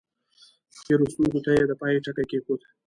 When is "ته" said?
1.45-1.51